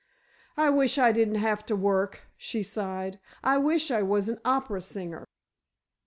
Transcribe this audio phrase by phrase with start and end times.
[0.57, 4.81] "I wish I didn't have to work," she sighed; "I wish I was an opera
[4.81, 5.27] singer."